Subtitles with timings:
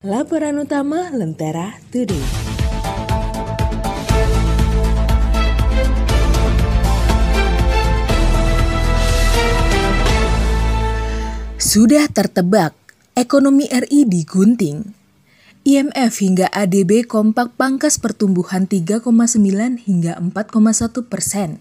[0.00, 2.24] Laporan utama Lentera Today.
[11.60, 12.72] Sudah tertebak,
[13.12, 14.88] ekonomi RI digunting.
[15.68, 19.04] IMF hingga ADB kompak pangkas pertumbuhan 3,9
[19.84, 21.60] hingga 4,1 persen.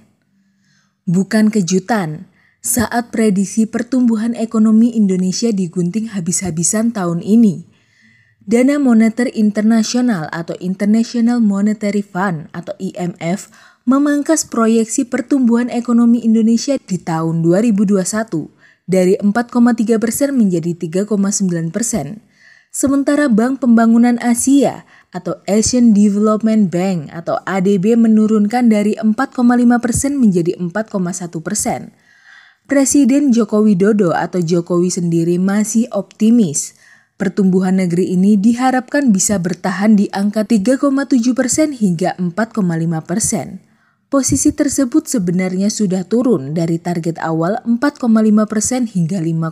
[1.03, 2.23] Bukan kejutan,
[2.63, 7.68] saat prediksi pertumbuhan ekonomi Indonesia digunting habis-habisan tahun ini.
[8.49, 13.45] Dana Moneter Internasional atau International Monetary Fund atau IMF
[13.85, 18.01] memangkas proyeksi pertumbuhan ekonomi Indonesia di tahun 2021
[18.89, 20.73] dari 4,3 persen menjadi
[21.05, 22.25] 3,9 persen.
[22.73, 24.81] Sementara Bank Pembangunan Asia
[25.13, 29.45] atau Asian Development Bank atau ADB menurunkan dari 4,5
[29.77, 31.93] persen menjadi 4,1 persen.
[32.65, 36.78] Presiden Joko Widodo atau Jokowi sendiri masih optimis
[37.19, 42.63] Pertumbuhan negeri ini diharapkan bisa bertahan di angka 3,7 persen hingga 4,5
[43.03, 43.59] persen.
[44.07, 48.07] Posisi tersebut sebenarnya sudah turun dari target awal 4,5
[48.47, 49.51] persen hingga 5,5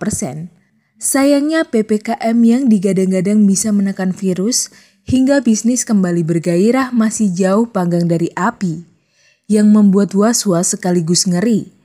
[0.00, 0.48] persen.
[0.96, 4.72] Sayangnya PPKM yang digadang-gadang bisa menekan virus
[5.04, 8.88] hingga bisnis kembali bergairah masih jauh panggang dari api,
[9.52, 11.76] yang membuat was-was sekaligus ngeri.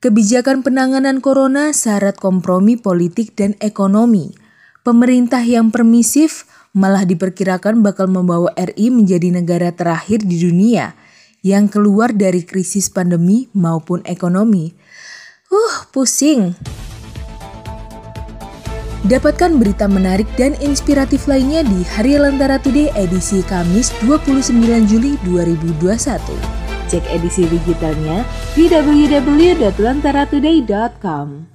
[0.00, 4.32] Kebijakan penanganan corona syarat kompromi politik dan ekonomi–
[4.82, 6.42] Pemerintah yang permisif
[6.74, 10.98] malah diperkirakan bakal membawa RI menjadi negara terakhir di dunia
[11.46, 14.74] yang keluar dari krisis pandemi maupun ekonomi.
[15.54, 16.58] Uh, pusing.
[19.06, 24.58] Dapatkan berita menarik dan inspiratif lainnya di Hari Lentera Today edisi Kamis 29
[24.90, 26.18] Juli 2021.
[26.90, 28.26] Cek edisi digitalnya
[28.58, 31.51] di www.lantaratoday.com.